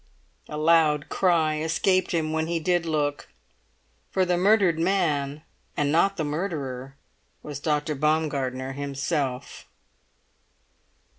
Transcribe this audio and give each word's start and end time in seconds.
A 0.49 0.57
loud 0.57 1.09
cry 1.09 1.59
escaped 1.59 2.09
him 2.11 2.31
when 2.33 2.47
he 2.47 2.59
did 2.59 2.87
look; 2.87 3.27
for 4.09 4.25
the 4.25 4.35
murdered 4.35 4.79
man, 4.79 5.43
and 5.77 5.91
not 5.91 6.17
the 6.17 6.23
murderer, 6.25 6.95
was 7.43 7.59
Dr. 7.59 7.93
Baumgartner 7.93 8.71
himself. 8.71 9.67